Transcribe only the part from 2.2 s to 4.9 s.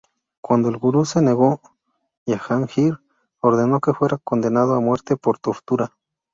Jahangir ordenó que fuera condenado a